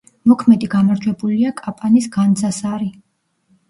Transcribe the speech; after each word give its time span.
მოქმედი 0.29 0.69
გამარჯვებულია 0.77 1.53
კაპანის 1.63 2.11
„განძასარი“. 2.19 2.95